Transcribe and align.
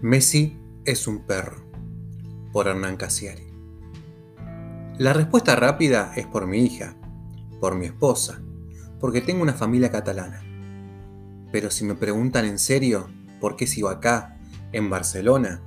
Messi 0.00 0.56
es 0.84 1.08
un 1.08 1.26
perro, 1.26 1.56
por 2.52 2.68
Hernán 2.68 2.96
Casiari. 2.96 3.48
La 4.96 5.12
respuesta 5.12 5.56
rápida 5.56 6.12
es 6.14 6.24
por 6.24 6.46
mi 6.46 6.58
hija, 6.58 6.94
por 7.60 7.74
mi 7.74 7.86
esposa, 7.86 8.40
porque 9.00 9.20
tengo 9.20 9.42
una 9.42 9.54
familia 9.54 9.90
catalana. 9.90 10.40
Pero 11.50 11.72
si 11.72 11.84
me 11.84 11.96
preguntan 11.96 12.44
en 12.44 12.60
serio 12.60 13.08
por 13.40 13.56
qué 13.56 13.66
sigo 13.66 13.88
acá, 13.88 14.38
en 14.70 14.88
Barcelona, 14.88 15.62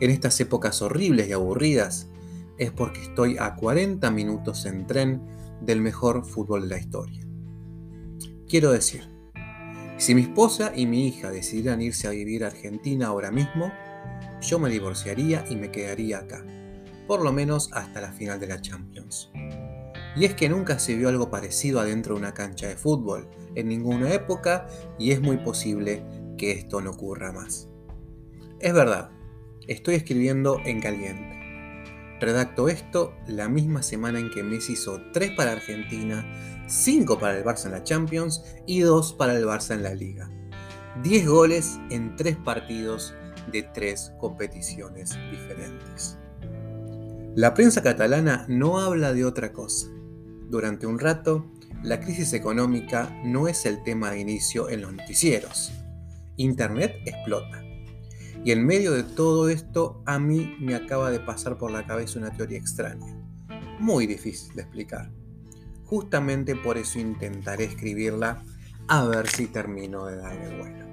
en 0.00 0.10
estas 0.10 0.40
épocas 0.40 0.82
horribles 0.82 1.28
y 1.28 1.32
aburridas, 1.32 2.08
es 2.58 2.72
porque 2.72 3.02
estoy 3.02 3.36
a 3.38 3.54
40 3.54 4.10
minutos 4.10 4.66
en 4.66 4.88
tren 4.88 5.22
del 5.60 5.80
mejor 5.80 6.24
fútbol 6.24 6.62
de 6.62 6.68
la 6.68 6.78
historia. 6.78 7.20
Quiero 8.48 8.72
decir, 8.72 9.08
si 9.98 10.14
mi 10.14 10.22
esposa 10.22 10.72
y 10.74 10.86
mi 10.86 11.08
hija 11.08 11.30
decidieran 11.30 11.82
irse 11.82 12.06
a 12.06 12.12
vivir 12.12 12.44
a 12.44 12.48
Argentina 12.48 13.08
ahora 13.08 13.32
mismo, 13.32 13.72
yo 14.40 14.58
me 14.60 14.70
divorciaría 14.70 15.44
y 15.50 15.56
me 15.56 15.72
quedaría 15.72 16.18
acá, 16.18 16.44
por 17.08 17.22
lo 17.22 17.32
menos 17.32 17.70
hasta 17.72 18.00
la 18.00 18.12
final 18.12 18.38
de 18.38 18.46
la 18.46 18.60
Champions. 18.60 19.30
Y 20.16 20.24
es 20.24 20.34
que 20.34 20.48
nunca 20.48 20.78
se 20.78 20.94
vio 20.94 21.08
algo 21.08 21.30
parecido 21.30 21.80
adentro 21.80 22.14
de 22.14 22.20
una 22.20 22.34
cancha 22.34 22.68
de 22.68 22.76
fútbol, 22.76 23.28
en 23.56 23.68
ninguna 23.68 24.12
época, 24.12 24.68
y 24.98 25.10
es 25.10 25.20
muy 25.20 25.38
posible 25.38 26.04
que 26.36 26.52
esto 26.52 26.80
no 26.80 26.90
ocurra 26.90 27.32
más. 27.32 27.68
Es 28.60 28.72
verdad, 28.72 29.10
estoy 29.66 29.96
escribiendo 29.96 30.60
en 30.64 30.80
caliente. 30.80 31.37
Redacto 32.20 32.68
esto 32.68 33.14
la 33.28 33.48
misma 33.48 33.82
semana 33.82 34.18
en 34.18 34.30
que 34.30 34.42
Messi 34.42 34.72
hizo 34.72 35.00
3 35.12 35.32
para 35.36 35.52
Argentina, 35.52 36.26
5 36.66 37.18
para 37.18 37.38
el 37.38 37.44
Barça 37.44 37.66
en 37.66 37.72
la 37.72 37.84
Champions 37.84 38.44
y 38.66 38.80
2 38.80 39.12
para 39.14 39.36
el 39.36 39.44
Barça 39.44 39.74
en 39.74 39.84
la 39.84 39.94
Liga. 39.94 40.28
10 41.02 41.28
goles 41.28 41.78
en 41.90 42.16
3 42.16 42.36
partidos 42.38 43.14
de 43.52 43.62
3 43.62 44.14
competiciones 44.18 45.16
diferentes. 45.30 46.18
La 47.36 47.54
prensa 47.54 47.82
catalana 47.82 48.46
no 48.48 48.80
habla 48.80 49.12
de 49.12 49.24
otra 49.24 49.52
cosa. 49.52 49.86
Durante 50.48 50.86
un 50.88 50.98
rato, 50.98 51.46
la 51.84 52.00
crisis 52.00 52.32
económica 52.32 53.16
no 53.24 53.46
es 53.46 53.64
el 53.64 53.84
tema 53.84 54.10
de 54.10 54.18
inicio 54.18 54.68
en 54.70 54.82
los 54.82 54.92
noticieros. 54.92 55.70
Internet 56.36 56.96
explota. 57.04 57.62
Y 58.44 58.52
en 58.52 58.64
medio 58.64 58.92
de 58.92 59.02
todo 59.02 59.48
esto, 59.48 60.02
a 60.06 60.18
mí 60.18 60.56
me 60.60 60.74
acaba 60.74 61.10
de 61.10 61.20
pasar 61.20 61.58
por 61.58 61.70
la 61.70 61.86
cabeza 61.86 62.18
una 62.18 62.30
teoría 62.30 62.58
extraña, 62.58 63.14
muy 63.78 64.06
difícil 64.06 64.54
de 64.54 64.62
explicar. 64.62 65.10
Justamente 65.84 66.54
por 66.54 66.78
eso 66.78 66.98
intentaré 66.98 67.64
escribirla 67.64 68.42
a 68.88 69.04
ver 69.04 69.26
si 69.28 69.46
termino 69.46 70.06
de 70.06 70.16
darle 70.16 70.56
vuelo. 70.56 70.86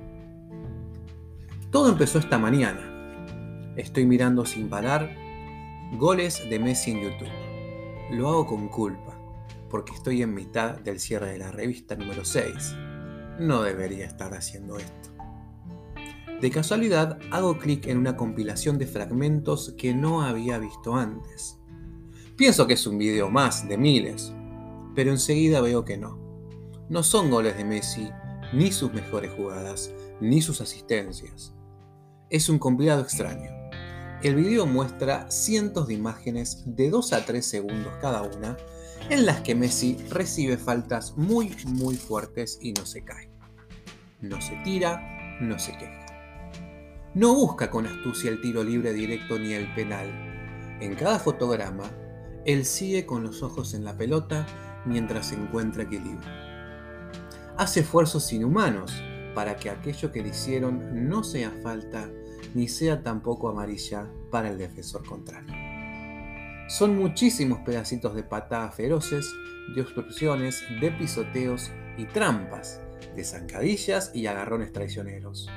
Todo 1.72 1.92
empezó 1.92 2.20
esta 2.20 2.38
mañana. 2.38 3.74
Estoy 3.76 4.06
mirando 4.06 4.46
sin 4.46 4.70
parar 4.70 5.14
goles 5.98 6.42
de 6.50 6.60
Messi 6.60 6.92
en 6.92 7.02
YouTube. 7.02 7.30
Lo 8.12 8.30
hago 8.30 8.48
con 8.48 8.68
culpa, 8.70 9.18
porque 9.70 9.94
estoy 9.94 10.22
en 10.22 10.34
mitad 10.34 10.80
del 10.80 11.00
cierre 11.00 11.32
de 11.32 11.40
la 11.40 11.52
revista 11.52 11.96
número 11.96 12.24
6. 12.24 12.76
No 13.40 13.62
debería 13.62 14.06
estar 14.06 14.34
haciendo 14.34 14.78
esto. 14.78 15.15
De 16.42 16.52
casualidad, 16.52 17.18
hago 17.32 17.58
clic 17.58 17.88
en 17.88 17.98
una 17.98 18.18
compilación 18.18 18.78
de 18.78 18.88
fragmentos 18.88 19.74
que 19.78 19.94
no 19.94 20.22
había 20.22 20.60
visto 20.60 20.96
antes. 20.96 21.58
Pienso 22.36 22.68
que 22.68 22.74
es 22.74 22.86
un 22.86 22.98
video 22.98 23.30
más 23.30 23.68
de 23.70 23.78
miles, 23.78 24.34
pero 24.96 25.12
enseguida 25.12 25.62
veo 25.62 25.86
que 25.86 25.98
no. 25.98 26.20
No 26.90 27.04
son 27.04 27.32
goles 27.32 27.56
de 27.56 27.64
Messi, 27.64 28.10
ni 28.52 28.74
sus 28.74 28.94
mejores 28.94 29.32
jugadas, 29.32 29.92
ni 30.20 30.42
sus 30.42 30.60
asistencias. 30.60 31.54
Es 32.30 32.50
un 32.50 32.60
compilado 32.60 33.02
extraño. 33.02 33.50
El 34.22 34.36
video 34.36 34.66
muestra 34.66 35.32
cientos 35.32 35.88
de 35.88 35.94
imágenes 35.94 36.64
de 36.66 36.90
2 36.90 37.14
a 37.14 37.26
3 37.26 37.46
segundos 37.46 37.94
cada 38.02 38.24
una, 38.24 38.58
en 39.10 39.26
las 39.26 39.40
que 39.42 39.56
Messi 39.56 39.98
recibe 40.10 40.58
faltas 40.58 41.16
muy 41.16 41.56
muy 41.66 41.96
fuertes 41.96 42.60
y 42.62 42.74
no 42.74 42.86
se 42.86 43.04
cae. 43.06 43.30
No 44.20 44.42
se 44.42 44.56
tira, 44.64 45.40
no 45.40 45.58
se 45.60 45.72
queja. 45.78 46.05
No 47.16 47.34
busca 47.34 47.72
con 47.72 47.88
astucia 47.88 48.30
el 48.30 48.42
tiro 48.42 48.62
libre 48.62 48.92
directo 48.92 49.40
ni 49.40 49.54
el 49.54 49.74
penal. 49.74 50.10
En 50.82 50.96
cada 50.96 51.18
fotograma, 51.18 51.90
él 52.44 52.66
sigue 52.66 53.06
con 53.06 53.24
los 53.24 53.42
ojos 53.42 53.74
en 53.74 53.86
la 53.86 53.96
pelota 53.96 54.46
mientras 54.86 55.32
encuentra 55.32 55.84
equilibrio. 55.84 56.30
Hace 57.56 57.80
esfuerzos 57.80 58.34
inhumanos 58.34 59.02
para 59.34 59.56
que 59.56 59.70
aquello 59.70 60.12
que 60.12 60.22
le 60.22 60.30
hicieron 60.30 61.08
no 61.08 61.24
sea 61.24 61.52
falta 61.64 62.10
ni 62.54 62.68
sea 62.68 63.02
tampoco 63.02 63.48
amarilla 63.48 64.12
para 64.30 64.50
el 64.50 64.58
defensor 64.58 65.06
contrario. 65.06 65.54
Son 66.68 66.98
muchísimos 66.98 67.60
pedacitos 67.60 68.14
de 68.14 68.24
patadas 68.24 68.76
feroces, 68.76 69.26
de 69.74 69.80
obstrucciones, 69.80 70.62
de 70.82 70.92
pisoteos 70.92 71.72
y 71.98 72.08
trampas, 72.08 72.82
de 73.16 73.24
zancadillas 73.24 74.12
y 74.14 74.28
agarrones 74.28 74.74
traicioneros. 74.74 75.48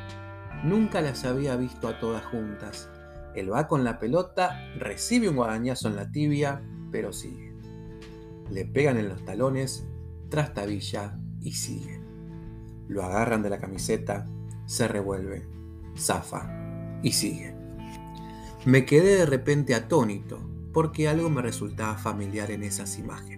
Nunca 0.64 1.00
las 1.00 1.24
había 1.24 1.56
visto 1.56 1.88
a 1.88 1.98
todas 2.00 2.24
juntas. 2.24 2.88
Él 3.34 3.52
va 3.52 3.68
con 3.68 3.84
la 3.84 3.98
pelota, 3.98 4.58
recibe 4.76 5.28
un 5.28 5.36
guadañazo 5.36 5.88
en 5.88 5.96
la 5.96 6.10
tibia, 6.10 6.62
pero 6.90 7.12
sigue. 7.12 7.54
Le 8.50 8.64
pegan 8.64 8.96
en 8.96 9.08
los 9.08 9.24
talones, 9.24 9.86
trastabilla 10.30 11.18
y 11.40 11.52
sigue. 11.52 12.00
Lo 12.88 13.04
agarran 13.04 13.42
de 13.42 13.50
la 13.50 13.58
camiseta, 13.58 14.26
se 14.66 14.88
revuelve, 14.88 15.46
zafa 15.96 16.98
y 17.02 17.12
sigue. 17.12 17.54
Me 18.64 18.84
quedé 18.84 19.16
de 19.16 19.26
repente 19.26 19.74
atónito 19.74 20.40
porque 20.72 21.08
algo 21.08 21.30
me 21.30 21.42
resultaba 21.42 21.96
familiar 21.96 22.50
en 22.50 22.64
esas 22.64 22.98
imágenes. 22.98 23.37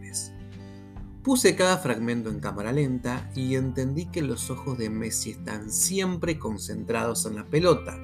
Puse 1.23 1.55
cada 1.55 1.77
fragmento 1.77 2.31
en 2.31 2.41
cámara 2.41 2.73
lenta 2.73 3.31
y 3.35 3.55
entendí 3.55 4.07
que 4.07 4.23
los 4.23 4.49
ojos 4.49 4.79
de 4.79 4.89
Messi 4.89 5.33
están 5.33 5.71
siempre 5.71 6.39
concentrados 6.39 7.27
en 7.27 7.37
la 7.37 7.45
pelota, 7.45 7.99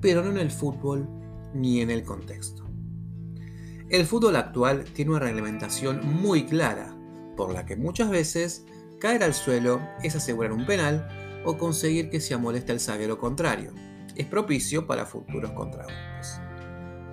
pero 0.00 0.22
no 0.22 0.30
en 0.30 0.38
el 0.38 0.52
fútbol 0.52 1.08
ni 1.54 1.80
en 1.80 1.90
el 1.90 2.04
contexto. 2.04 2.64
El 3.88 4.06
fútbol 4.06 4.36
actual 4.36 4.84
tiene 4.84 5.10
una 5.10 5.18
reglamentación 5.18 6.00
muy 6.22 6.44
clara, 6.44 6.94
por 7.36 7.52
la 7.52 7.66
que 7.66 7.74
muchas 7.74 8.08
veces 8.10 8.64
caer 9.00 9.24
al 9.24 9.34
suelo 9.34 9.80
es 10.04 10.14
asegurar 10.14 10.52
un 10.52 10.66
penal 10.66 11.08
o 11.44 11.58
conseguir 11.58 12.10
que 12.10 12.20
se 12.20 12.34
amoleste 12.34 12.70
el 12.70 12.78
zaguero 12.78 13.18
contrario. 13.18 13.72
Es 14.14 14.26
propicio 14.26 14.86
para 14.86 15.04
futuros 15.04 15.50
contragolpes. 15.50 16.40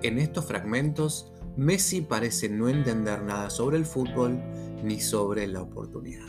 En 0.02 0.20
estos 0.20 0.44
fragmentos, 0.44 1.32
Messi 1.58 2.02
parece 2.02 2.48
no 2.48 2.68
entender 2.68 3.20
nada 3.24 3.50
sobre 3.50 3.78
el 3.78 3.84
fútbol 3.84 4.40
ni 4.84 5.00
sobre 5.00 5.48
la 5.48 5.60
oportunidad. 5.60 6.28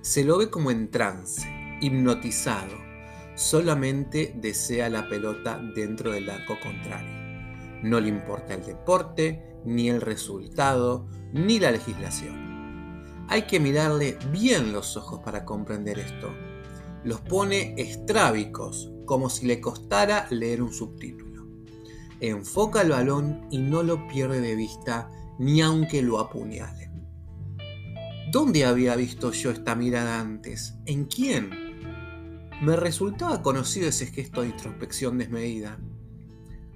Se 0.00 0.24
lo 0.24 0.38
ve 0.38 0.48
como 0.48 0.70
en 0.70 0.90
trance, 0.90 1.46
hipnotizado, 1.82 2.74
solamente 3.34 4.32
desea 4.34 4.88
la 4.88 5.06
pelota 5.10 5.60
dentro 5.74 6.12
del 6.12 6.30
arco 6.30 6.56
contrario. 6.58 7.12
No 7.82 8.00
le 8.00 8.08
importa 8.08 8.54
el 8.54 8.64
deporte, 8.64 9.58
ni 9.66 9.90
el 9.90 10.00
resultado, 10.00 11.06
ni 11.34 11.60
la 11.60 11.70
legislación. 11.70 13.26
Hay 13.28 13.42
que 13.42 13.60
mirarle 13.60 14.16
bien 14.32 14.72
los 14.72 14.96
ojos 14.96 15.20
para 15.22 15.44
comprender 15.44 15.98
esto. 15.98 16.30
Los 17.04 17.20
pone 17.20 17.74
estrábicos, 17.76 18.90
como 19.04 19.28
si 19.28 19.44
le 19.44 19.60
costara 19.60 20.26
leer 20.30 20.62
un 20.62 20.72
subtítulo 20.72 21.29
enfoca 22.20 22.82
el 22.82 22.90
balón 22.90 23.46
y 23.50 23.58
no 23.58 23.82
lo 23.82 24.06
pierde 24.06 24.40
de 24.40 24.54
vista 24.54 25.10
ni 25.38 25.62
aunque 25.62 26.02
lo 26.02 26.20
apuñalen. 26.20 26.90
¿Dónde 28.30 28.64
había 28.64 28.94
visto 28.94 29.32
yo 29.32 29.50
esta 29.50 29.74
mirada 29.74 30.20
antes? 30.20 30.74
¿En 30.86 31.06
quién? 31.06 31.50
Me 32.62 32.76
resultaba 32.76 33.42
conocido 33.42 33.88
ese 33.88 34.06
gesto 34.06 34.42
de 34.42 34.48
introspección 34.48 35.18
desmedida. 35.18 35.78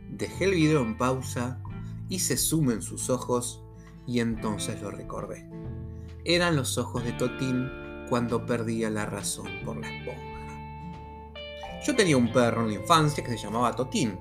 Dejé 0.09 0.47
el 0.47 0.55
video 0.55 0.81
en 0.81 0.97
pausa, 0.97 1.61
hice 2.09 2.37
zoom 2.37 2.71
en 2.71 2.83
sus 2.83 3.11
ojos 3.11 3.63
y 4.07 4.21
entonces 4.21 4.81
lo 4.81 4.91
recordé. 4.91 5.49
Eran 6.25 6.57
los 6.57 6.79
ojos 6.79 7.05
de 7.05 7.13
Totín 7.13 7.71
cuando 8.09 8.47
perdía 8.47 8.89
la 8.91 9.07
razón 9.07 9.49
por 9.65 9.77
la 9.77 9.89
esponja. 9.89 10.23
Yo 11.87 11.95
tenía 11.95 12.17
un 12.17 12.33
perro 12.33 12.63
en 12.63 12.69
la 12.69 12.81
infancia 12.81 13.23
que 13.23 13.31
se 13.31 13.45
llamaba 13.45 13.77
Totín 13.77 14.17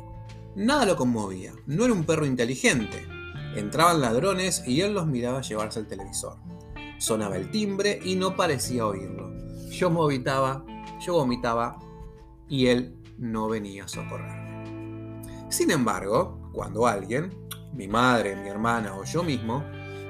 Nada 0.55 0.85
lo 0.85 0.95
conmovía, 0.95 1.51
no 1.65 1.85
era 1.85 1.93
un 1.93 2.03
perro 2.03 2.25
inteligente. 2.25 3.07
Entraban 3.55 4.01
ladrones 4.01 4.63
y 4.67 4.81
él 4.81 4.93
los 4.93 5.07
miraba 5.07 5.41
llevarse 5.41 5.79
el 5.79 5.87
televisor. 5.87 6.37
Sonaba 6.99 7.37
el 7.37 7.49
timbre 7.49 7.99
y 8.03 8.15
no 8.15 8.35
parecía 8.35 8.85
oírlo. 8.85 9.31
Yo 9.69 9.89
vomitaba, 9.89 10.63
yo 11.03 11.13
vomitaba 11.13 11.79
y 12.47 12.67
él 12.67 12.95
no 13.17 13.49
venía 13.49 13.85
a 13.85 13.87
socorrerme. 13.87 15.21
Sin 15.49 15.71
embargo, 15.71 16.51
cuando 16.53 16.85
alguien, 16.85 17.33
mi 17.73 17.87
madre, 17.87 18.35
mi 18.35 18.47
hermana 18.47 18.95
o 18.95 19.03
yo 19.03 19.23
mismo, 19.23 19.63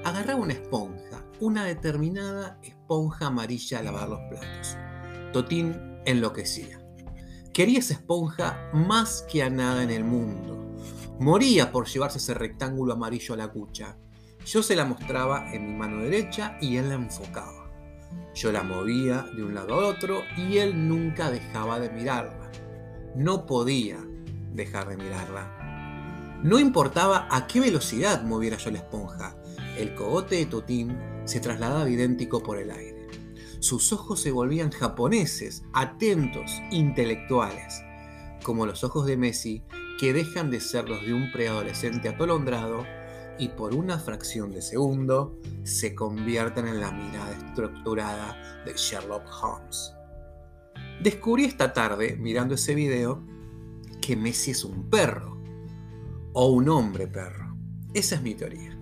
agarraba 0.04 0.42
una 0.42 0.54
esponja, 0.54 1.24
una 1.39 1.63
determinada 1.63 2.60
esponja 2.63 3.28
amarilla 3.28 3.80
a 3.80 3.84
lavar 3.84 4.10
los 4.10 4.19
platos, 4.30 4.78
Totín 5.31 6.01
enloquecía. 6.06 6.82
Quería 7.53 7.77
esa 7.77 7.94
esponja 7.94 8.71
más 8.73 9.27
que 9.31 9.44
a 9.44 9.50
nada 9.51 9.83
en 9.83 9.91
el 9.91 10.03
mundo. 10.03 10.75
Moría 11.19 11.71
por 11.71 11.85
llevarse 11.85 12.17
ese 12.17 12.33
rectángulo 12.33 12.94
amarillo 12.94 13.35
a 13.35 13.38
la 13.38 13.50
cucha. 13.50 13.95
Yo 14.44 14.63
se 14.63 14.75
la 14.75 14.85
mostraba 14.85 15.53
en 15.53 15.67
mi 15.67 15.73
mano 15.75 16.01
derecha 16.01 16.57
y 16.59 16.77
él 16.77 16.89
la 16.89 16.95
enfocaba. 16.95 17.71
Yo 18.33 18.51
la 18.51 18.63
movía 18.63 19.27
de 19.35 19.44
un 19.44 19.53
lado 19.53 19.75
a 19.75 19.85
otro 19.85 20.23
y 20.35 20.57
él 20.57 20.88
nunca 20.88 21.29
dejaba 21.29 21.79
de 21.79 21.91
mirarla. 21.91 22.50
No 23.15 23.45
podía 23.45 24.00
dejar 24.51 24.88
de 24.88 24.97
mirarla. 24.97 26.39
No 26.41 26.57
importaba 26.57 27.27
a 27.29 27.45
qué 27.45 27.59
velocidad 27.59 28.23
moviera 28.23 28.57
yo 28.57 28.71
la 28.71 28.79
esponja, 28.79 29.35
el 29.77 29.94
cogote 29.94 30.38
de 30.38 30.47
Totín 30.47 30.97
se 31.25 31.39
trasladaba 31.39 31.88
idéntico 31.88 32.41
por 32.41 32.57
el 32.57 32.71
aire. 32.71 32.93
Sus 33.63 33.94
ojos 33.94 34.19
se 34.19 34.30
volvían 34.30 34.71
japoneses, 34.71 35.63
atentos, 35.71 36.62
intelectuales, 36.69 37.81
como 38.44 38.65
los 38.65 38.83
ojos 38.83 39.06
de 39.06 39.15
Messi, 39.15 39.63
que 39.98 40.12
dejan 40.12 40.51
de 40.51 40.60
ser 40.60 40.89
los 40.89 41.01
de 41.01 41.13
un 41.13 41.31
preadolescente 41.31 42.10
atolondrado 42.10 42.83
y 43.39 43.48
por 43.48 43.74
una 43.74 43.98
fracción 44.00 44.51
de 44.51 44.62
segundo 44.62 45.39
se 45.63 45.95
convierten 45.95 46.68
en 46.68 46.81
la 46.81 46.92
mirada 46.92 47.31
estructurada 47.31 48.63
de 48.65 48.74
Sherlock 48.74 49.30
Holmes. 49.42 49.94
Descubrí 51.01 51.45
esta 51.45 51.71
tarde, 51.71 52.18
mirando 52.19 52.56
ese 52.56 52.75
video, 52.75 53.24
que 54.01 54.18
Messi 54.18 54.51
es 54.51 54.65
un 54.65 54.89
perro 54.89 55.42
o 56.33 56.48
un 56.48 56.68
hombre 56.68 57.07
perro. 57.07 57.56
Esa 57.94 58.15
es 58.15 58.21
mi 58.24 58.36
teoría. 58.36 58.77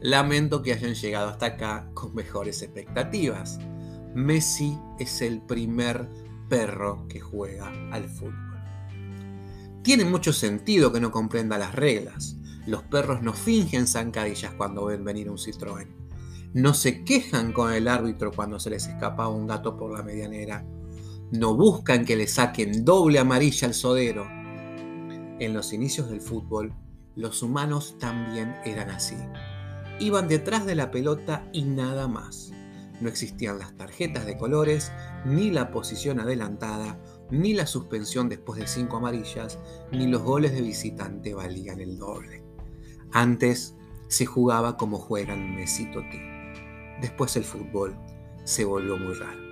Lamento 0.00 0.62
que 0.62 0.72
hayan 0.72 0.94
llegado 0.94 1.28
hasta 1.28 1.44
acá 1.44 1.90
con 1.92 2.14
mejores 2.14 2.62
expectativas. 2.62 3.58
Messi 4.14 4.78
es 5.00 5.22
el 5.22 5.40
primer 5.40 6.08
perro 6.48 7.06
que 7.08 7.18
juega 7.18 7.72
al 7.90 8.08
fútbol. 8.08 8.62
Tiene 9.82 10.04
mucho 10.04 10.32
sentido 10.32 10.92
que 10.92 11.00
no 11.00 11.10
comprenda 11.10 11.58
las 11.58 11.74
reglas. 11.74 12.36
Los 12.66 12.84
perros 12.84 13.22
no 13.22 13.32
fingen 13.32 13.88
zancadillas 13.88 14.54
cuando 14.54 14.86
ven 14.86 15.04
venir 15.04 15.28
un 15.28 15.36
Citroën. 15.36 15.88
No 16.54 16.74
se 16.74 17.02
quejan 17.02 17.52
con 17.52 17.72
el 17.72 17.88
árbitro 17.88 18.30
cuando 18.30 18.60
se 18.60 18.70
les 18.70 18.86
escapa 18.86 19.28
un 19.28 19.48
gato 19.48 19.76
por 19.76 19.92
la 19.92 20.04
medianera. 20.04 20.64
No 21.32 21.56
buscan 21.56 22.04
que 22.04 22.14
le 22.14 22.28
saquen 22.28 22.84
doble 22.84 23.18
amarilla 23.18 23.66
al 23.66 23.74
sodero. 23.74 24.26
En 25.40 25.52
los 25.52 25.72
inicios 25.72 26.08
del 26.08 26.20
fútbol, 26.20 26.72
los 27.16 27.42
humanos 27.42 27.96
también 27.98 28.54
eran 28.64 28.90
así. 28.90 29.16
Iban 29.98 30.28
detrás 30.28 30.64
de 30.66 30.76
la 30.76 30.92
pelota 30.92 31.48
y 31.52 31.62
nada 31.62 32.06
más. 32.06 32.52
No 33.00 33.08
existían 33.08 33.58
las 33.58 33.76
tarjetas 33.76 34.24
de 34.26 34.36
colores, 34.36 34.92
ni 35.24 35.50
la 35.50 35.70
posición 35.70 36.20
adelantada, 36.20 36.98
ni 37.30 37.52
la 37.54 37.66
suspensión 37.66 38.28
después 38.28 38.60
de 38.60 38.66
cinco 38.66 38.98
amarillas, 38.98 39.58
ni 39.90 40.06
los 40.06 40.22
goles 40.22 40.52
de 40.52 40.62
visitante 40.62 41.34
valían 41.34 41.80
el 41.80 41.98
doble. 41.98 42.44
Antes 43.12 43.76
se 44.08 44.26
jugaba 44.26 44.76
como 44.76 44.98
juegan 44.98 45.56
Messi 45.56 45.90
Totti. 45.90 46.20
Después 47.00 47.36
el 47.36 47.44
fútbol 47.44 47.96
se 48.44 48.64
volvió 48.64 48.96
muy 48.96 49.14
raro. 49.14 49.44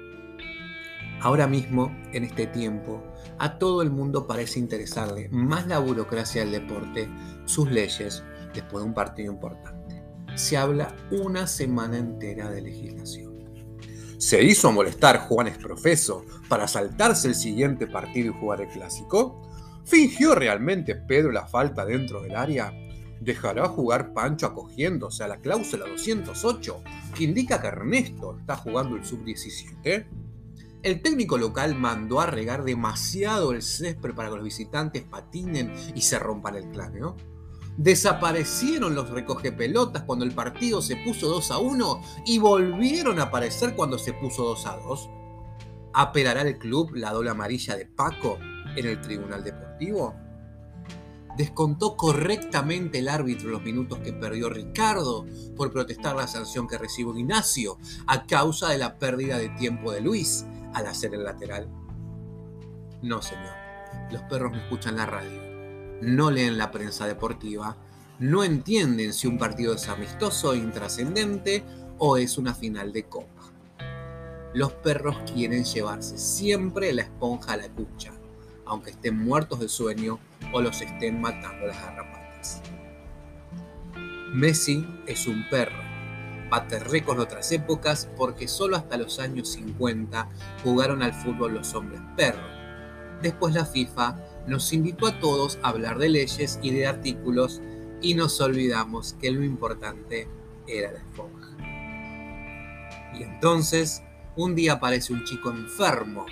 Ahora 1.20 1.46
mismo, 1.46 1.94
en 2.12 2.24
este 2.24 2.48
tiempo, 2.48 3.02
a 3.38 3.58
todo 3.58 3.82
el 3.82 3.90
mundo 3.90 4.26
parece 4.26 4.58
interesarle 4.58 5.28
más 5.30 5.66
la 5.66 5.78
burocracia 5.78 6.42
del 6.42 6.52
deporte, 6.52 7.08
sus 7.44 7.70
leyes, 7.70 8.24
después 8.54 8.82
de 8.82 8.88
un 8.88 8.94
partido 8.94 9.32
importante. 9.32 10.02
Se 10.34 10.56
habla 10.56 10.94
una 11.10 11.46
semana 11.46 11.98
entera 11.98 12.50
de 12.50 12.62
legislación. 12.62 13.31
¿Se 14.22 14.40
hizo 14.40 14.70
molestar 14.70 15.26
Juan 15.26 15.48
Esprofeso 15.48 16.24
para 16.48 16.68
saltarse 16.68 17.26
el 17.26 17.34
siguiente 17.34 17.88
partido 17.88 18.30
y 18.30 18.40
jugar 18.40 18.60
el 18.60 18.68
clásico? 18.68 19.42
¿Fingió 19.84 20.36
realmente 20.36 20.94
Pedro 20.94 21.32
la 21.32 21.48
falta 21.48 21.84
dentro 21.84 22.22
del 22.22 22.36
área? 22.36 22.72
¿Dejará 23.20 23.66
jugar 23.66 24.12
Pancho 24.12 24.46
acogiéndose 24.46 25.24
a 25.24 25.26
la 25.26 25.38
cláusula 25.38 25.88
208 25.88 26.84
que 27.16 27.24
indica 27.24 27.60
que 27.60 27.66
Ernesto 27.66 28.38
está 28.38 28.54
jugando 28.54 28.94
el 28.94 29.04
sub-17? 29.04 30.06
El 30.84 31.02
técnico 31.02 31.36
local 31.36 31.74
mandó 31.74 32.20
a 32.20 32.26
regar 32.26 32.62
demasiado 32.62 33.50
el 33.50 33.60
césped 33.60 34.14
para 34.14 34.28
que 34.28 34.36
los 34.36 34.44
visitantes 34.44 35.02
patinen 35.02 35.74
y 35.96 36.02
se 36.02 36.20
rompan 36.20 36.54
el 36.54 36.70
cráneo. 36.70 37.16
Desaparecieron 37.76 38.94
los 38.94 39.10
recogepelotas 39.10 40.02
cuando 40.02 40.24
el 40.24 40.32
partido 40.32 40.82
se 40.82 40.96
puso 40.96 41.28
2 41.28 41.50
a 41.52 41.58
1 41.58 42.02
y 42.26 42.38
volvieron 42.38 43.18
a 43.18 43.24
aparecer 43.24 43.74
cuando 43.74 43.98
se 43.98 44.12
puso 44.12 44.44
2 44.44 44.66
a 44.66 44.76
2. 44.76 45.10
¿Apelará 45.94 46.42
el 46.42 46.58
club 46.58 46.94
la 46.94 47.12
doble 47.12 47.30
amarilla 47.30 47.76
de 47.76 47.86
Paco 47.86 48.38
en 48.76 48.86
el 48.86 49.00
Tribunal 49.00 49.42
Deportivo? 49.42 50.14
¿Descontó 51.36 51.96
correctamente 51.96 52.98
el 52.98 53.08
árbitro 53.08 53.48
los 53.48 53.62
minutos 53.62 54.00
que 54.00 54.12
perdió 54.12 54.50
Ricardo 54.50 55.26
por 55.56 55.72
protestar 55.72 56.14
la 56.14 56.28
sanción 56.28 56.68
que 56.68 56.76
recibió 56.76 57.16
Ignacio 57.16 57.78
a 58.06 58.26
causa 58.26 58.68
de 58.68 58.76
la 58.76 58.98
pérdida 58.98 59.38
de 59.38 59.48
tiempo 59.48 59.92
de 59.92 60.02
Luis 60.02 60.44
al 60.74 60.86
hacer 60.86 61.14
el 61.14 61.24
lateral? 61.24 61.68
No, 63.00 63.22
señor. 63.22 63.54
Los 64.10 64.22
perros 64.24 64.52
no 64.52 64.58
escuchan 64.58 64.96
la 64.96 65.06
radio 65.06 65.51
no 66.02 66.32
leen 66.32 66.58
la 66.58 66.72
prensa 66.72 67.06
deportiva, 67.06 67.76
no 68.18 68.42
entienden 68.42 69.12
si 69.12 69.28
un 69.28 69.38
partido 69.38 69.74
es 69.74 69.88
amistoso 69.88 70.54
intrascendente 70.54 71.62
o 71.98 72.16
es 72.16 72.38
una 72.38 72.54
final 72.54 72.92
de 72.92 73.04
copa. 73.04 73.52
Los 74.52 74.72
perros 74.72 75.16
quieren 75.32 75.64
llevarse 75.64 76.18
siempre 76.18 76.92
la 76.92 77.02
esponja 77.02 77.52
a 77.52 77.56
la 77.56 77.68
cucha, 77.68 78.12
aunque 78.66 78.90
estén 78.90 79.16
muertos 79.16 79.60
de 79.60 79.68
sueño 79.68 80.18
o 80.52 80.60
los 80.60 80.80
estén 80.80 81.20
matando 81.20 81.66
las 81.68 81.80
garrapatas. 81.80 82.62
Messi 84.34 84.84
es 85.06 85.28
un 85.28 85.48
perro, 85.50 85.82
bate 86.50 86.80
de 86.80 87.04
otras 87.06 87.52
épocas 87.52 88.08
porque 88.16 88.48
solo 88.48 88.76
hasta 88.76 88.96
los 88.96 89.20
años 89.20 89.52
50 89.52 90.28
jugaron 90.64 91.02
al 91.02 91.14
fútbol 91.14 91.54
los 91.54 91.72
hombres 91.74 92.00
perros. 92.16 92.50
Después 93.22 93.54
la 93.54 93.64
FIFA 93.64 94.16
nos 94.46 94.72
invitó 94.72 95.06
a 95.06 95.20
todos 95.20 95.58
a 95.62 95.68
hablar 95.68 95.98
de 95.98 96.08
leyes 96.08 96.58
y 96.62 96.70
de 96.70 96.86
artículos 96.86 97.60
y 98.00 98.14
nos 98.14 98.40
olvidamos 98.40 99.14
que 99.20 99.30
lo 99.30 99.44
importante 99.44 100.28
era 100.66 100.92
la 100.92 100.98
esponja. 100.98 101.48
Y 103.18 103.22
entonces, 103.22 104.02
un 104.36 104.54
día 104.54 104.74
aparece 104.74 105.12
un 105.12 105.24
chico 105.24 105.50
enfermo. 105.50 106.26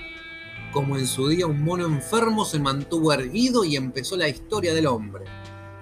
Como 0.72 0.96
en 0.96 1.06
su 1.06 1.28
día 1.28 1.46
un 1.46 1.62
mono 1.62 1.86
enfermo 1.86 2.44
se 2.44 2.58
mantuvo 2.58 3.12
erguido 3.12 3.64
y 3.64 3.76
empezó 3.76 4.16
la 4.16 4.28
historia 4.28 4.72
del 4.72 4.86
hombre. 4.86 5.24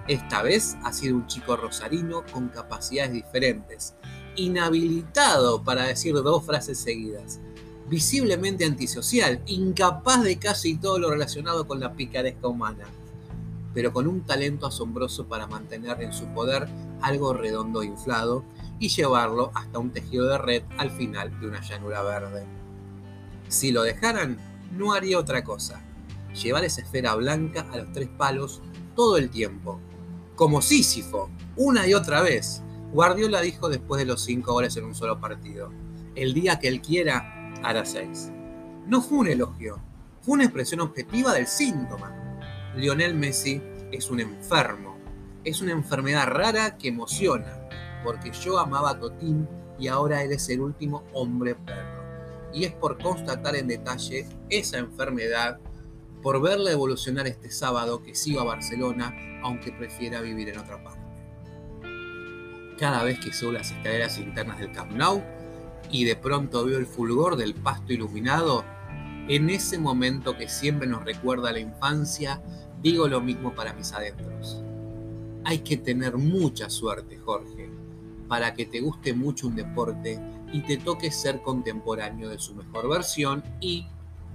Esta 0.07 0.41
vez 0.41 0.75
ha 0.83 0.91
sido 0.91 1.15
un 1.15 1.27
chico 1.27 1.55
rosarino 1.55 2.23
con 2.33 2.49
capacidades 2.49 3.13
diferentes, 3.13 3.95
inhabilitado 4.35 5.63
para 5.63 5.83
decir 5.83 6.15
dos 6.15 6.43
frases 6.43 6.79
seguidas, 6.79 7.39
visiblemente 7.89 8.65
antisocial, 8.65 9.41
incapaz 9.47 10.23
de 10.23 10.37
casi 10.37 10.75
todo 10.75 10.99
lo 10.99 11.09
relacionado 11.09 11.67
con 11.67 11.79
la 11.79 11.93
picaresca 11.93 12.47
humana, 12.47 12.85
pero 13.73 13.91
con 13.91 14.07
un 14.07 14.21
talento 14.21 14.67
asombroso 14.67 15.27
para 15.27 15.47
mantener 15.47 16.01
en 16.01 16.13
su 16.13 16.27
poder 16.27 16.67
algo 17.01 17.33
redondo 17.33 17.81
e 17.81 17.87
inflado 17.87 18.43
y 18.79 18.89
llevarlo 18.89 19.51
hasta 19.55 19.79
un 19.79 19.91
tejido 19.91 20.27
de 20.27 20.37
red 20.37 20.63
al 20.77 20.91
final 20.91 21.37
de 21.39 21.47
una 21.47 21.61
llanura 21.61 22.01
verde. 22.03 22.45
Si 23.47 23.71
lo 23.71 23.83
dejaran, 23.83 24.37
no 24.77 24.93
haría 24.93 25.17
otra 25.17 25.43
cosa, 25.43 25.81
llevar 26.41 26.63
esa 26.63 26.81
esfera 26.81 27.15
blanca 27.15 27.67
a 27.71 27.77
los 27.77 27.91
tres 27.91 28.07
palos 28.07 28.61
todo 28.95 29.17
el 29.17 29.29
tiempo, 29.29 29.79
como 30.35 30.61
Sísifo, 30.61 31.29
una 31.55 31.87
y 31.87 31.93
otra 31.93 32.21
vez. 32.21 32.61
Guardiola 32.91 33.41
dijo 33.41 33.69
después 33.69 33.99
de 33.99 34.05
los 34.05 34.21
cinco 34.23 34.53
goles 34.53 34.77
en 34.77 34.85
un 34.85 34.95
solo 34.95 35.19
partido, 35.19 35.71
el 36.15 36.33
día 36.33 36.59
que 36.59 36.67
él 36.67 36.81
quiera, 36.81 37.38
6. 37.83 38.31
No 38.87 39.01
fue 39.01 39.19
un 39.19 39.27
elogio, 39.27 39.79
fue 40.21 40.35
una 40.35 40.43
expresión 40.43 40.81
objetiva 40.81 41.33
del 41.33 41.47
síntoma. 41.47 42.15
Lionel 42.75 43.15
Messi 43.15 43.61
es 43.91 44.09
un 44.09 44.19
enfermo, 44.19 44.97
es 45.43 45.61
una 45.61 45.71
enfermedad 45.71 46.27
rara 46.27 46.77
que 46.77 46.89
emociona, 46.89 47.69
porque 48.03 48.31
yo 48.31 48.59
amaba 48.59 48.91
a 48.91 48.99
Totín 48.99 49.47
y 49.79 49.87
ahora 49.87 50.23
eres 50.23 50.49
el 50.49 50.61
último 50.61 51.03
hombre 51.13 51.55
perro. 51.55 51.99
Y 52.53 52.65
es 52.65 52.73
por 52.73 52.97
constatar 53.01 53.55
en 53.55 53.67
detalle 53.67 54.25
esa 54.49 54.77
enfermedad, 54.77 55.59
por 56.21 56.41
verla 56.41 56.71
evolucionar 56.71 57.27
este 57.27 57.51
sábado 57.51 58.03
que 58.03 58.15
sigo 58.15 58.41
a 58.41 58.45
Barcelona, 58.45 59.15
aunque 59.43 59.71
prefiera 59.71 60.21
vivir 60.21 60.49
en 60.49 60.59
otra 60.59 60.83
parte. 60.83 60.99
Cada 62.77 63.03
vez 63.03 63.19
que 63.19 63.33
subo 63.33 63.51
las 63.51 63.71
escaleras 63.71 64.17
internas 64.17 64.59
del 64.59 64.71
Camp 64.71 64.91
Nou, 64.93 65.21
y 65.91 66.05
de 66.05 66.15
pronto 66.15 66.65
veo 66.65 66.77
el 66.77 66.85
fulgor 66.85 67.35
del 67.35 67.55
pasto 67.55 67.93
iluminado, 67.93 68.63
en 69.27 69.49
ese 69.49 69.77
momento 69.77 70.37
que 70.37 70.49
siempre 70.49 70.87
nos 70.87 71.05
recuerda 71.05 71.51
la 71.51 71.59
infancia, 71.59 72.41
digo 72.81 73.07
lo 73.07 73.21
mismo 73.21 73.53
para 73.53 73.73
mis 73.73 73.93
adentros. 73.93 74.63
Hay 75.45 75.59
que 75.59 75.77
tener 75.77 76.17
mucha 76.17 76.69
suerte, 76.69 77.17
Jorge, 77.17 77.69
para 78.27 78.53
que 78.53 78.65
te 78.65 78.81
guste 78.81 79.13
mucho 79.13 79.47
un 79.47 79.55
deporte 79.55 80.19
y 80.51 80.61
te 80.61 80.77
toque 80.77 81.11
ser 81.11 81.41
contemporáneo 81.41 82.29
de 82.29 82.39
su 82.39 82.55
mejor 82.55 82.89
versión 82.89 83.43
y, 83.61 83.87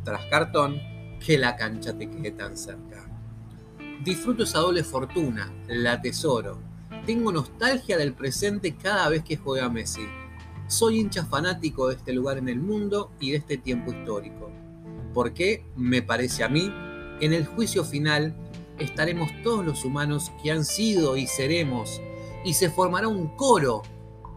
tras 0.05 0.27
cartón, 0.27 0.81
que 1.25 1.39
la 1.39 1.57
cancha 1.57 1.97
te 1.97 2.09
quede 2.09 2.31
tan 2.31 2.57
cerca. 2.57 3.05
Disfruto 4.05 4.45
esa 4.45 4.59
doble 4.59 4.85
fortuna, 4.85 5.53
la 5.67 6.01
tesoro. 6.01 6.59
Tengo 7.07 7.33
nostalgia 7.33 7.97
del 7.97 8.13
presente 8.13 8.77
cada 8.77 9.09
vez 9.09 9.25
que 9.25 9.37
juega 9.37 9.69
Messi. 9.69 10.07
Soy 10.67 11.01
hincha 11.01 11.25
fanático 11.27 11.89
de 11.89 11.97
este 11.97 12.13
lugar 12.13 12.39
en 12.39 12.49
el 12.49 12.59
mundo 12.59 13.11
y 13.21 13.33
de 13.33 13.39
este 13.39 13.59
tiempo 13.59 13.93
histórico. 13.93 14.51
Porque, 15.13 15.65
me 15.77 16.03
parece 16.03 16.43
a 16.43 16.49
mí, 16.49 16.73
en 17.21 17.33
el 17.33 17.47
juicio 17.47 17.85
final 17.85 18.35
estaremos 18.79 19.31
todos 19.43 19.65
los 19.65 19.85
humanos 19.85 20.33
que 20.43 20.51
han 20.51 20.65
sido 20.65 21.17
y 21.17 21.27
seremos, 21.27 22.01
y 22.45 22.55
se 22.55 22.71
formará 22.71 23.09
un 23.09 23.29
coro 23.37 23.83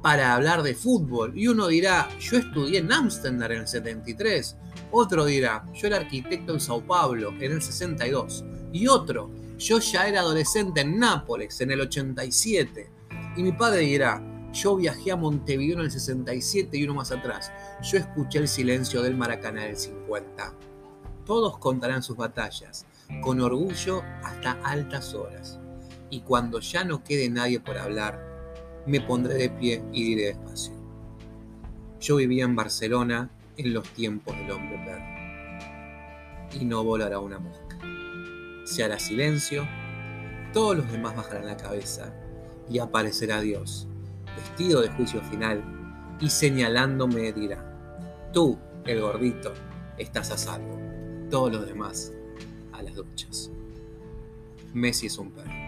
para 0.02 0.34
hablar 0.34 0.64
de 0.64 0.76
fútbol. 0.76 1.38
Y 1.38 1.48
uno 1.48 1.68
dirá, 1.68 2.08
yo 2.20 2.38
estudié 2.38 2.80
en 2.80 2.92
Amsterdam 2.92 3.52
en 3.52 3.60
el 3.60 3.68
73. 3.68 4.56
Otro 4.92 5.26
dirá, 5.26 5.66
yo 5.74 5.88
era 5.88 5.98
arquitecto 5.98 6.54
en 6.54 6.60
Sao 6.60 6.82
Paulo 6.82 7.34
en 7.40 7.52
el 7.52 7.62
62. 7.62 8.46
Y 8.72 8.88
otro, 8.88 9.32
yo 9.58 9.80
ya 9.80 10.08
era 10.08 10.22
adolescente 10.22 10.82
en 10.82 11.00
Nápoles 11.00 11.60
en 11.62 11.72
el 11.72 11.82
87. 11.82 12.90
Y 13.36 13.44
mi 13.44 13.52
padre 13.52 13.82
dirá, 13.82 14.22
yo 14.54 14.76
viajé 14.76 15.12
a 15.12 15.16
Montevideo 15.16 15.76
en 15.78 15.86
el 15.86 15.92
67 15.92 16.78
y 16.78 16.84
uno 16.84 16.96
más 16.96 17.12
atrás. 17.12 17.52
Yo 17.82 17.98
escuché 17.98 18.40
el 18.40 18.48
silencio 18.48 19.02
del 19.02 19.16
Maracaná 19.16 19.66
en 19.66 19.72
el 19.72 19.78
50. 19.78 20.54
Todos 21.26 21.58
contarán 21.58 22.04
sus 22.04 22.18
batallas, 22.18 22.86
con 23.22 23.42
orgullo 23.42 24.04
hasta 24.24 24.54
altas 24.64 25.14
horas. 25.14 25.60
Y 26.10 26.22
cuando 26.22 26.60
ya 26.60 26.84
no 26.86 27.04
quede 27.04 27.30
nadie 27.30 27.60
por 27.60 27.78
hablar, 27.78 28.24
me 28.86 29.02
pondré 29.02 29.34
de 29.36 29.50
pie 29.50 29.84
y 29.92 30.04
diré 30.04 30.28
despacio. 30.28 30.74
Yo 32.00 32.16
vivía 32.16 32.46
en 32.46 32.56
Barcelona 32.56 33.30
en 33.58 33.74
los 33.74 33.90
tiempos 33.90 34.38
del 34.38 34.52
hombre 34.52 34.80
perro. 34.86 36.62
Y 36.62 36.64
no 36.64 36.84
volará 36.84 37.20
una 37.20 37.40
mosca. 37.40 37.78
Se 38.64 38.84
hará 38.84 38.98
silencio, 39.00 39.68
todos 40.54 40.78
los 40.78 40.92
demás 40.92 41.16
bajarán 41.16 41.46
la 41.46 41.58
cabeza 41.58 42.14
y 42.70 42.80
aparecerá 42.80 43.42
Dios, 43.42 43.88
vestido 44.38 44.82
de 44.82 44.90
juicio 44.90 45.22
final, 45.24 45.64
y 46.20 46.30
señalándome 46.30 47.34
dirá, 47.34 47.64
tú, 48.32 48.58
el 48.86 49.02
gordito, 49.02 49.54
estás 49.98 50.32
a 50.32 50.38
salvo. 50.38 50.80
Todos 51.30 51.52
los 51.52 51.68
demás 51.68 52.14
a 52.72 52.82
las 52.82 52.96
duchas. 52.96 53.52
Messi 54.74 55.08
es 55.08 55.18
un 55.18 55.32
perro. 55.32 55.67